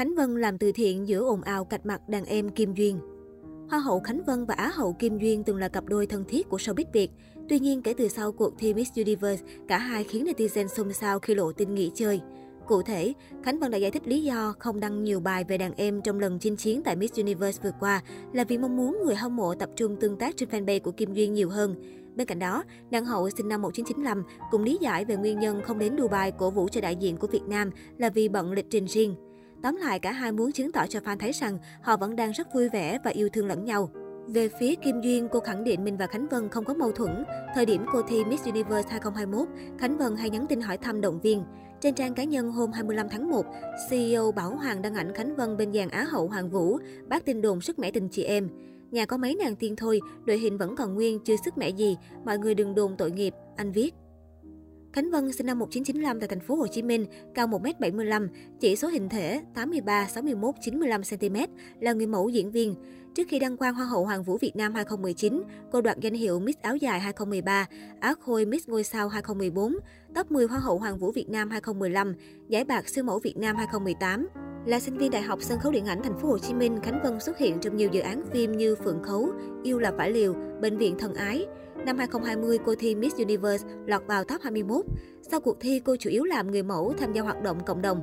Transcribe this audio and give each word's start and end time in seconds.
Khánh 0.00 0.14
Vân 0.14 0.40
làm 0.40 0.58
từ 0.58 0.72
thiện 0.72 1.08
giữa 1.08 1.24
ồn 1.24 1.42
ào 1.42 1.64
cạch 1.64 1.86
mặt 1.86 2.08
đàn 2.08 2.24
em 2.24 2.48
Kim 2.48 2.74
Duyên. 2.74 2.98
Hoa 3.70 3.78
hậu 3.78 4.00
Khánh 4.00 4.24
Vân 4.26 4.44
và 4.44 4.54
Á 4.54 4.70
hậu 4.74 4.92
Kim 4.92 5.18
Duyên 5.18 5.44
từng 5.44 5.56
là 5.56 5.68
cặp 5.68 5.84
đôi 5.84 6.06
thân 6.06 6.24
thiết 6.28 6.48
của 6.48 6.56
showbiz 6.56 6.84
Việt. 6.92 7.10
Tuy 7.48 7.58
nhiên, 7.58 7.82
kể 7.82 7.94
từ 7.94 8.08
sau 8.08 8.32
cuộc 8.32 8.54
thi 8.58 8.74
Miss 8.74 8.96
Universe, 8.96 9.44
cả 9.68 9.78
hai 9.78 10.04
khiến 10.04 10.24
netizen 10.24 10.66
xôn 10.66 10.92
xao 10.92 11.18
khi 11.18 11.34
lộ 11.34 11.52
tin 11.52 11.74
nghỉ 11.74 11.90
chơi. 11.94 12.20
Cụ 12.66 12.82
thể, 12.82 13.12
Khánh 13.42 13.58
Vân 13.58 13.70
đã 13.70 13.78
giải 13.78 13.90
thích 13.90 14.08
lý 14.08 14.22
do 14.22 14.54
không 14.58 14.80
đăng 14.80 15.04
nhiều 15.04 15.20
bài 15.20 15.44
về 15.44 15.58
đàn 15.58 15.72
em 15.76 16.02
trong 16.02 16.20
lần 16.20 16.38
chinh 16.38 16.56
chiến 16.56 16.82
tại 16.82 16.96
Miss 16.96 17.18
Universe 17.18 17.62
vừa 17.62 17.72
qua 17.80 18.02
là 18.32 18.44
vì 18.44 18.58
mong 18.58 18.76
muốn 18.76 18.98
người 19.04 19.14
hâm 19.14 19.36
mộ 19.36 19.54
tập 19.54 19.70
trung 19.76 19.96
tương 19.96 20.16
tác 20.16 20.36
trên 20.36 20.48
fanpage 20.48 20.80
của 20.80 20.92
Kim 20.92 21.12
Duyên 21.12 21.34
nhiều 21.34 21.48
hơn. 21.48 21.74
Bên 22.16 22.26
cạnh 22.26 22.38
đó, 22.38 22.64
nàng 22.90 23.04
hậu 23.04 23.30
sinh 23.30 23.48
năm 23.48 23.62
1995 23.62 24.24
cũng 24.50 24.64
lý 24.64 24.78
giải 24.80 25.04
về 25.04 25.16
nguyên 25.16 25.38
nhân 25.38 25.62
không 25.62 25.78
đến 25.78 25.96
Dubai 25.98 26.32
cổ 26.32 26.50
vũ 26.50 26.68
cho 26.68 26.80
đại 26.80 26.96
diện 26.96 27.16
của 27.16 27.26
Việt 27.26 27.42
Nam 27.48 27.70
là 27.98 28.10
vì 28.10 28.28
bận 28.28 28.52
lịch 28.52 28.66
trình 28.70 28.84
riêng. 28.84 29.14
Tóm 29.62 29.76
lại, 29.76 29.98
cả 29.98 30.12
hai 30.12 30.32
muốn 30.32 30.52
chứng 30.52 30.72
tỏ 30.72 30.86
cho 30.86 31.00
fan 31.00 31.16
thấy 31.18 31.32
rằng 31.32 31.58
họ 31.82 31.96
vẫn 31.96 32.16
đang 32.16 32.32
rất 32.32 32.54
vui 32.54 32.68
vẻ 32.68 32.98
và 33.04 33.10
yêu 33.10 33.28
thương 33.28 33.46
lẫn 33.46 33.64
nhau. 33.64 33.90
Về 34.26 34.48
phía 34.60 34.74
Kim 34.74 35.00
Duyên, 35.00 35.28
cô 35.32 35.40
khẳng 35.40 35.64
định 35.64 35.84
mình 35.84 35.96
và 35.96 36.06
Khánh 36.06 36.26
Vân 36.28 36.48
không 36.48 36.64
có 36.64 36.74
mâu 36.74 36.92
thuẫn. 36.92 37.24
Thời 37.54 37.66
điểm 37.66 37.84
cô 37.92 38.02
thi 38.08 38.24
Miss 38.24 38.44
Universe 38.44 38.88
2021, 38.90 39.48
Khánh 39.78 39.98
Vân 39.98 40.16
hay 40.16 40.30
nhắn 40.30 40.46
tin 40.48 40.60
hỏi 40.60 40.76
thăm 40.76 41.00
động 41.00 41.20
viên. 41.20 41.44
Trên 41.80 41.94
trang 41.94 42.14
cá 42.14 42.24
nhân 42.24 42.52
hôm 42.52 42.72
25 42.72 43.08
tháng 43.08 43.30
1, 43.30 43.46
CEO 43.90 44.32
Bảo 44.32 44.56
Hoàng 44.56 44.82
đăng 44.82 44.94
ảnh 44.94 45.14
Khánh 45.14 45.36
Vân 45.36 45.56
bên 45.56 45.72
dàn 45.72 45.88
Á 45.88 46.04
hậu 46.10 46.28
Hoàng 46.28 46.50
Vũ, 46.50 46.78
bác 47.08 47.24
tin 47.24 47.42
đồn 47.42 47.60
sức 47.60 47.78
mẻ 47.78 47.90
tình 47.90 48.08
chị 48.08 48.24
em. 48.24 48.48
Nhà 48.90 49.06
có 49.06 49.16
mấy 49.16 49.34
nàng 49.34 49.56
tiên 49.56 49.76
thôi, 49.76 50.00
đội 50.24 50.38
hình 50.38 50.58
vẫn 50.58 50.76
còn 50.76 50.94
nguyên, 50.94 51.18
chưa 51.24 51.36
sức 51.44 51.58
mẻ 51.58 51.68
gì, 51.68 51.96
mọi 52.24 52.38
người 52.38 52.54
đừng 52.54 52.74
đồn 52.74 52.96
tội 52.96 53.10
nghiệp, 53.10 53.34
anh 53.56 53.72
viết. 53.72 53.94
Khánh 54.92 55.10
Vân 55.10 55.32
sinh 55.32 55.46
năm 55.46 55.58
1995 55.58 56.20
tại 56.20 56.28
thành 56.28 56.40
phố 56.40 56.54
Hồ 56.54 56.66
Chí 56.66 56.82
Minh, 56.82 57.06
cao 57.34 57.46
1m75, 57.46 58.28
chỉ 58.60 58.76
số 58.76 58.88
hình 58.88 59.08
thể 59.08 59.40
83, 59.54 60.06
61, 60.08 60.54
95 60.60 61.00
cm, 61.02 61.36
là 61.80 61.92
người 61.92 62.06
mẫu 62.06 62.28
diễn 62.28 62.50
viên. 62.50 62.74
Trước 63.14 63.24
khi 63.28 63.38
đăng 63.38 63.56
quang 63.56 63.74
Hoa 63.74 63.84
hậu 63.84 64.04
Hoàng 64.04 64.22
vũ 64.22 64.38
Việt 64.38 64.56
Nam 64.56 64.74
2019, 64.74 65.42
cô 65.72 65.80
đoạt 65.80 65.98
danh 66.00 66.14
hiệu 66.14 66.40
Miss 66.40 66.58
áo 66.58 66.76
dài 66.76 67.00
2013, 67.00 67.66
Á 68.00 68.14
khôi 68.20 68.44
Miss 68.44 68.68
ngôi 68.68 68.84
sao 68.84 69.08
2014, 69.08 69.76
top 70.14 70.30
10 70.30 70.46
Hoa 70.46 70.58
hậu 70.58 70.78
Hoàng 70.78 70.98
vũ 70.98 71.12
Việt 71.12 71.28
Nam 71.28 71.50
2015, 71.50 72.14
giải 72.48 72.64
bạc 72.64 72.88
siêu 72.88 73.04
mẫu 73.04 73.18
Việt 73.18 73.36
Nam 73.36 73.56
2018. 73.56 74.28
Là 74.66 74.80
sinh 74.80 74.98
viên 74.98 75.10
Đại 75.10 75.22
học 75.22 75.38
Sân 75.42 75.58
khấu 75.58 75.72
Điện 75.72 75.86
ảnh 75.86 76.02
Thành 76.02 76.18
phố 76.18 76.28
Hồ 76.28 76.38
Chí 76.38 76.54
Minh, 76.54 76.78
Khánh 76.82 77.00
Vân 77.04 77.20
xuất 77.20 77.38
hiện 77.38 77.58
trong 77.60 77.76
nhiều 77.76 77.88
dự 77.92 78.00
án 78.00 78.22
phim 78.32 78.52
như 78.52 78.74
Phượng 78.84 79.02
Khấu, 79.02 79.30
Yêu 79.62 79.78
là 79.78 79.92
phải 79.96 80.10
liều, 80.10 80.34
Bệnh 80.60 80.78
viện 80.78 80.98
thần 80.98 81.14
ái. 81.14 81.46
Năm 81.86 81.98
2020, 81.98 82.58
cô 82.66 82.74
thi 82.78 82.94
Miss 82.94 83.16
Universe 83.16 83.68
lọt 83.86 84.02
vào 84.06 84.24
top 84.24 84.42
21. 84.42 84.84
Sau 85.30 85.40
cuộc 85.40 85.56
thi, 85.60 85.80
cô 85.84 85.96
chủ 85.96 86.10
yếu 86.10 86.24
làm 86.24 86.50
người 86.50 86.62
mẫu 86.62 86.94
tham 86.98 87.12
gia 87.12 87.22
hoạt 87.22 87.42
động 87.42 87.60
cộng 87.66 87.82
đồng. 87.82 88.00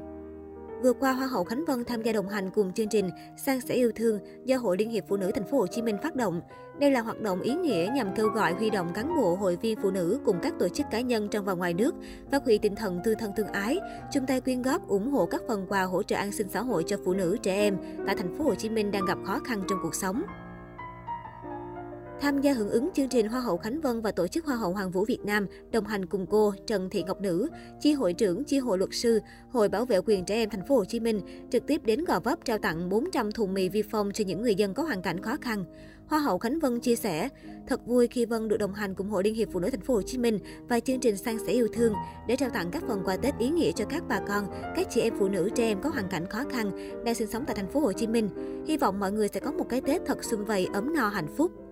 Vừa 0.83 0.93
qua, 0.93 1.13
Hoa 1.13 1.27
hậu 1.27 1.43
Khánh 1.43 1.65
Vân 1.65 1.83
tham 1.83 2.01
gia 2.01 2.11
đồng 2.11 2.29
hành 2.29 2.49
cùng 2.55 2.73
chương 2.73 2.89
trình 2.89 3.09
Sang 3.45 3.61
sẻ 3.61 3.75
yêu 3.75 3.91
thương 3.95 4.19
do 4.45 4.57
Hội 4.57 4.77
Liên 4.77 4.89
hiệp 4.89 5.03
Phụ 5.07 5.17
nữ 5.17 5.31
Thành 5.35 5.47
phố 5.47 5.57
Hồ 5.57 5.67
Chí 5.67 5.81
Minh 5.81 5.97
phát 6.03 6.15
động. 6.15 6.41
Đây 6.79 6.91
là 6.91 7.01
hoạt 7.01 7.21
động 7.21 7.41
ý 7.41 7.53
nghĩa 7.53 7.91
nhằm 7.93 8.15
kêu 8.15 8.27
gọi 8.27 8.53
huy 8.53 8.69
động 8.69 8.87
cán 8.93 9.15
bộ, 9.15 9.35
hội 9.35 9.55
viên 9.55 9.79
phụ 9.81 9.91
nữ 9.91 10.19
cùng 10.25 10.39
các 10.41 10.53
tổ 10.59 10.69
chức 10.69 10.85
cá 10.91 11.01
nhân 11.01 11.27
trong 11.31 11.45
và 11.45 11.53
ngoài 11.53 11.73
nước 11.73 11.95
phát 12.31 12.43
huy 12.45 12.57
tinh 12.57 12.75
thần 12.75 12.99
tư 13.03 13.15
thân 13.19 13.31
tương 13.35 13.47
ái, 13.47 13.77
chung 14.13 14.25
tay 14.25 14.41
quyên 14.41 14.61
góp 14.61 14.87
ủng 14.87 15.11
hộ 15.11 15.25
các 15.25 15.41
phần 15.47 15.65
quà 15.69 15.83
hỗ 15.83 16.03
trợ 16.03 16.15
an 16.15 16.31
sinh 16.31 16.47
xã 16.49 16.61
hội 16.61 16.83
cho 16.87 16.97
phụ 17.05 17.13
nữ 17.13 17.37
trẻ 17.41 17.55
em 17.55 17.77
tại 18.05 18.15
Thành 18.15 18.37
phố 18.37 18.43
Hồ 18.43 18.55
Chí 18.55 18.69
Minh 18.69 18.91
đang 18.91 19.05
gặp 19.05 19.17
khó 19.25 19.39
khăn 19.39 19.61
trong 19.69 19.79
cuộc 19.83 19.95
sống. 19.95 20.23
Tham 22.21 22.41
gia 22.41 22.53
hưởng 22.53 22.69
ứng 22.69 22.89
chương 22.93 23.09
trình 23.09 23.27
Hoa 23.27 23.41
hậu 23.41 23.57
Khánh 23.57 23.81
Vân 23.81 24.01
và 24.01 24.11
tổ 24.11 24.27
chức 24.27 24.45
Hoa 24.45 24.55
hậu 24.55 24.73
Hoàng 24.73 24.91
vũ 24.91 25.05
Việt 25.05 25.19
Nam 25.25 25.47
đồng 25.71 25.85
hành 25.85 26.05
cùng 26.05 26.25
cô 26.29 26.53
Trần 26.67 26.89
Thị 26.89 27.03
Ngọc 27.03 27.21
Nữ, 27.21 27.47
chi 27.81 27.93
hội 27.93 28.13
trưởng 28.13 28.43
chi 28.43 28.59
hội 28.59 28.77
luật 28.77 28.89
sư, 28.93 29.19
Hội 29.51 29.69
bảo 29.69 29.85
vệ 29.85 29.99
quyền 30.05 30.25
trẻ 30.25 30.35
em 30.35 30.49
thành 30.49 30.65
phố 30.67 30.75
Hồ 30.75 30.85
Chí 30.85 30.99
Minh 30.99 31.21
trực 31.51 31.67
tiếp 31.67 31.81
đến 31.85 32.05
Gò 32.05 32.19
Vấp 32.19 32.45
trao 32.45 32.57
tặng 32.57 32.89
400 32.89 33.31
thùng 33.31 33.53
mì 33.53 33.69
vi 33.69 33.81
phong 33.81 34.11
cho 34.11 34.23
những 34.27 34.41
người 34.41 34.55
dân 34.55 34.73
có 34.73 34.83
hoàn 34.83 35.01
cảnh 35.01 35.21
khó 35.21 35.35
khăn. 35.41 35.65
Hoa 36.07 36.19
hậu 36.19 36.37
Khánh 36.37 36.59
Vân 36.59 36.79
chia 36.79 36.95
sẻ, 36.95 37.29
thật 37.67 37.85
vui 37.85 38.07
khi 38.07 38.25
Vân 38.25 38.47
được 38.47 38.57
đồng 38.57 38.73
hành 38.73 38.95
cùng 38.95 39.09
Hội 39.09 39.23
Liên 39.23 39.35
hiệp 39.35 39.47
Phụ 39.51 39.59
nữ 39.59 39.69
Thành 39.69 39.81
phố 39.81 39.93
Hồ 39.93 40.01
Chí 40.01 40.17
Minh 40.17 40.39
và 40.69 40.79
chương 40.79 40.99
trình 40.99 41.17
San 41.17 41.37
sẻ 41.47 41.51
yêu 41.51 41.67
thương 41.73 41.93
để 42.27 42.35
trao 42.35 42.49
tặng 42.49 42.71
các 42.71 42.83
phần 42.87 43.01
quà 43.05 43.17
Tết 43.17 43.37
ý 43.39 43.49
nghĩa 43.49 43.71
cho 43.71 43.85
các 43.85 44.03
bà 44.07 44.19
con, 44.27 44.47
các 44.75 44.87
chị 44.89 45.01
em 45.01 45.13
phụ 45.19 45.27
nữ 45.29 45.49
trẻ 45.55 45.63
em 45.63 45.81
có 45.81 45.89
hoàn 45.89 46.07
cảnh 46.09 46.25
khó 46.29 46.43
khăn 46.51 46.71
đang 47.05 47.15
sinh 47.15 47.27
sống 47.27 47.43
tại 47.47 47.55
Thành 47.55 47.71
phố 47.71 47.79
Hồ 47.79 47.93
Chí 47.93 48.07
Minh. 48.07 48.29
Hy 48.67 48.77
vọng 48.77 48.99
mọi 48.99 49.11
người 49.11 49.27
sẽ 49.27 49.39
có 49.39 49.51
một 49.51 49.65
cái 49.69 49.81
Tết 49.81 50.01
thật 50.05 50.23
sum 50.23 50.45
vầy 50.45 50.67
ấm 50.73 50.93
no 50.93 51.07
hạnh 51.07 51.35
phúc. 51.37 51.66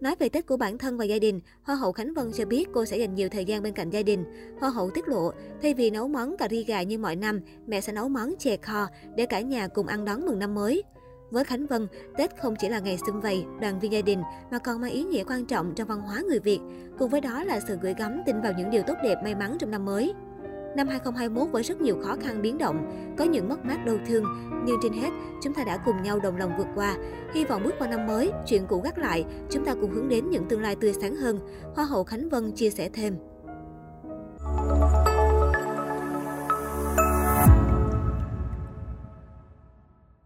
Nói 0.00 0.14
về 0.18 0.28
Tết 0.28 0.46
của 0.46 0.56
bản 0.56 0.78
thân 0.78 0.98
và 0.98 1.04
gia 1.04 1.18
đình, 1.18 1.40
Hoa 1.62 1.76
hậu 1.76 1.92
Khánh 1.92 2.14
Vân 2.14 2.32
cho 2.32 2.44
biết 2.44 2.68
cô 2.74 2.84
sẽ 2.84 2.98
dành 2.98 3.14
nhiều 3.14 3.28
thời 3.28 3.44
gian 3.44 3.62
bên 3.62 3.72
cạnh 3.72 3.90
gia 3.90 4.02
đình. 4.02 4.24
Hoa 4.60 4.70
hậu 4.70 4.90
tiết 4.90 5.08
lộ, 5.08 5.30
thay 5.62 5.74
vì 5.74 5.90
nấu 5.90 6.08
món 6.08 6.36
cà 6.36 6.48
ri 6.48 6.64
gà 6.64 6.82
như 6.82 6.98
mọi 6.98 7.16
năm, 7.16 7.40
mẹ 7.66 7.80
sẽ 7.80 7.92
nấu 7.92 8.08
món 8.08 8.34
chè 8.38 8.56
kho 8.56 8.86
để 9.16 9.26
cả 9.26 9.40
nhà 9.40 9.68
cùng 9.68 9.86
ăn 9.86 10.04
đón 10.04 10.26
mừng 10.26 10.38
năm 10.38 10.54
mới. 10.54 10.82
Với 11.30 11.44
Khánh 11.44 11.66
Vân, 11.66 11.86
Tết 12.16 12.30
không 12.40 12.54
chỉ 12.58 12.68
là 12.68 12.78
ngày 12.78 12.98
xung 13.06 13.20
vầy, 13.20 13.44
đoàn 13.60 13.80
viên 13.80 13.92
gia 13.92 14.00
đình 14.00 14.22
mà 14.50 14.58
còn 14.58 14.80
mang 14.80 14.90
ý 14.90 15.04
nghĩa 15.04 15.24
quan 15.24 15.46
trọng 15.46 15.72
trong 15.74 15.88
văn 15.88 16.00
hóa 16.00 16.22
người 16.28 16.38
Việt. 16.38 16.60
Cùng 16.98 17.10
với 17.10 17.20
đó 17.20 17.44
là 17.44 17.60
sự 17.60 17.78
gửi 17.82 17.94
gắm 17.98 18.22
tin 18.26 18.40
vào 18.40 18.52
những 18.58 18.70
điều 18.70 18.82
tốt 18.86 18.94
đẹp 19.02 19.16
may 19.24 19.34
mắn 19.34 19.56
trong 19.60 19.70
năm 19.70 19.84
mới. 19.84 20.14
Năm 20.76 20.88
2021 20.88 21.52
với 21.52 21.62
rất 21.62 21.80
nhiều 21.80 21.96
khó 22.02 22.16
khăn 22.22 22.42
biến 22.42 22.58
động, 22.58 22.86
có 23.18 23.24
những 23.24 23.48
mất 23.48 23.64
mát 23.64 23.86
đau 23.86 23.96
thương, 24.06 24.24
nhưng 24.64 24.76
trên 24.82 24.92
hết, 24.92 25.10
chúng 25.42 25.54
ta 25.54 25.64
đã 25.64 25.78
cùng 25.84 26.02
nhau 26.02 26.20
đồng 26.20 26.36
lòng 26.36 26.52
vượt 26.58 26.66
qua. 26.74 26.96
Hy 27.34 27.44
vọng 27.44 27.62
bước 27.64 27.74
qua 27.78 27.88
năm 27.88 28.06
mới, 28.06 28.32
chuyện 28.46 28.66
cũ 28.68 28.80
gác 28.80 28.98
lại, 28.98 29.24
chúng 29.50 29.64
ta 29.64 29.74
cùng 29.74 29.90
hướng 29.90 30.08
đến 30.08 30.30
những 30.30 30.44
tương 30.48 30.62
lai 30.62 30.76
tươi 30.76 30.92
sáng 31.00 31.16
hơn. 31.16 31.38
Hoa 31.74 31.84
hậu 31.84 32.04
Khánh 32.04 32.28
Vân 32.28 32.52
chia 32.52 32.70
sẻ 32.70 32.88
thêm. 32.92 33.16